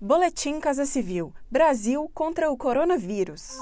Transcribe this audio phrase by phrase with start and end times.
[0.00, 3.58] Boletim Casa Civil: Brasil contra o coronavírus.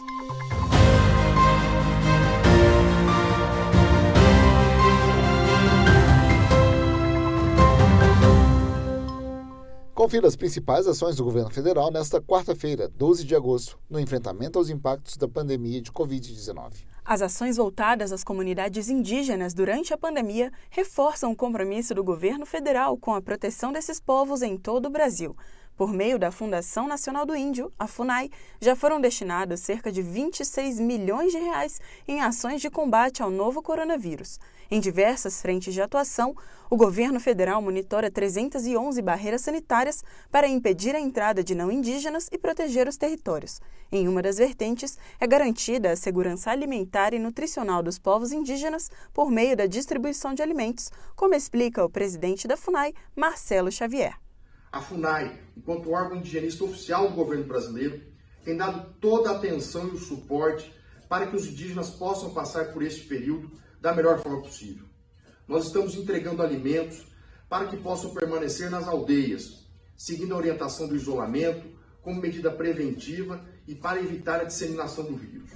[9.95, 14.69] Confira as principais ações do governo federal nesta quarta-feira, 12 de agosto, no enfrentamento aos
[14.69, 16.85] impactos da pandemia de Covid-19.
[17.03, 22.99] As ações voltadas às comunidades indígenas durante a pandemia reforçam o compromisso do governo federal
[22.99, 25.35] com a proteção desses povos em todo o Brasil.
[25.77, 30.81] Por meio da Fundação Nacional do Índio, a FUNAI, já foram destinados cerca de 26
[30.81, 34.41] milhões de reais em ações de combate ao novo coronavírus.
[34.71, 36.35] Em diversas frentes de atuação,
[36.71, 42.39] o governo federal monitora 311 barreiras sanitárias para impedir a entrada de não indígenas e
[42.39, 43.61] proteger os territórios.
[43.93, 49.31] Em uma das vertentes, é garantida a segurança alimentar e nutricional dos povos indígenas por
[49.31, 54.26] meio da distribuição de alimentos, como explica o presidente da FUNAI, Marcelo Xavier.
[54.77, 57.99] A FUNAI, enquanto órgão indigenista oficial do governo brasileiro,
[58.45, 60.71] tem dado toda a atenção e o suporte
[61.09, 64.85] para que os indígenas possam passar por este período da melhor forma possível.
[65.49, 67.07] Nós estamos entregando alimentos
[67.49, 71.67] para que possam permanecer nas aldeias, seguindo a orientação do isolamento
[72.03, 75.53] como medida preventiva e para evitar a disseminação do vírus.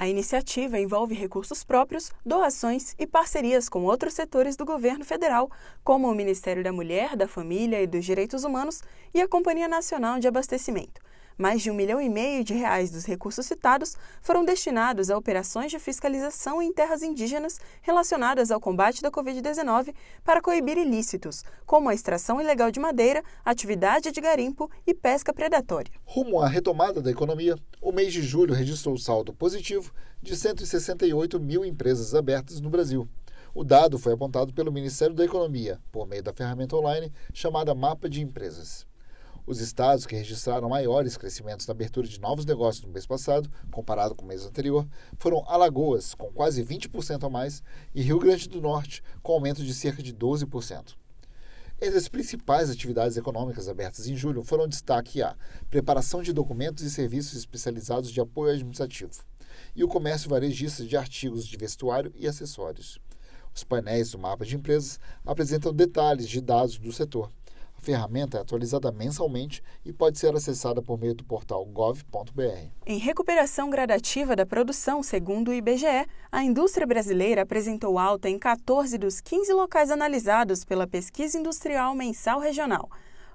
[0.00, 5.50] A iniciativa envolve recursos próprios, doações e parcerias com outros setores do governo federal,
[5.82, 8.80] como o Ministério da Mulher, da Família e dos Direitos Humanos
[9.12, 11.00] e a Companhia Nacional de Abastecimento.
[11.40, 15.70] Mais de um milhão e meio de reais dos recursos citados foram destinados a operações
[15.70, 19.94] de fiscalização em terras indígenas relacionadas ao combate da Covid-19
[20.24, 25.92] para coibir ilícitos, como a extração ilegal de madeira, atividade de garimpo e pesca predatória.
[26.04, 31.64] Rumo à retomada da economia, o mês de julho registrou saldo positivo de 168 mil
[31.64, 33.08] empresas abertas no Brasil.
[33.54, 38.08] O dado foi apontado pelo Ministério da Economia, por meio da ferramenta online chamada Mapa
[38.08, 38.88] de Empresas.
[39.48, 44.14] Os estados que registraram maiores crescimentos na abertura de novos negócios no mês passado, comparado
[44.14, 44.86] com o mês anterior,
[45.18, 47.62] foram Alagoas, com quase 20% a mais,
[47.94, 50.94] e Rio Grande do Norte, com aumento de cerca de 12%.
[51.80, 55.34] Entre as principais atividades econômicas abertas em julho foram destaque a
[55.70, 59.24] preparação de documentos e serviços especializados de apoio administrativo
[59.74, 63.00] e o comércio varejista de artigos de vestuário e acessórios.
[63.54, 67.32] Os painéis do mapa de empresas apresentam detalhes de dados do setor,
[67.78, 72.42] a ferramenta é atualizada mensalmente e pode ser acessada por meio do portal gov.br.
[72.84, 78.98] Em recuperação gradativa da produção, segundo o IBGE, a indústria brasileira apresentou alta em 14
[78.98, 82.90] dos 15 locais analisados pela Pesquisa Industrial Mensal Regional.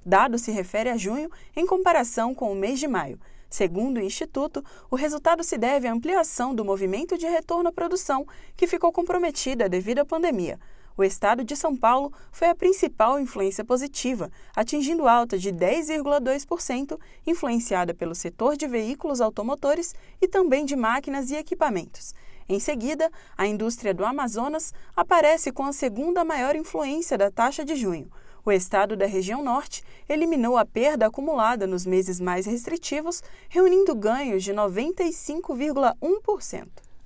[0.05, 3.17] Dado se refere a junho em comparação com o mês de maio.
[3.49, 8.27] Segundo o Instituto, o resultado se deve à ampliação do movimento de retorno à produção,
[8.57, 10.59] que ficou comprometida devido à pandemia
[10.95, 17.93] o estado de São Paulo foi a principal influência positiva, atingindo alta de 10,2%, influenciada
[17.93, 22.13] pelo setor de veículos automotores e também de máquinas e equipamentos.
[22.47, 27.75] Em seguida, a indústria do Amazonas aparece com a segunda maior influência da taxa de
[27.75, 28.11] junho.
[28.45, 34.43] O estado da região norte eliminou a perda acumulada nos meses mais restritivos, reunindo ganhos
[34.43, 36.67] de 95,1%.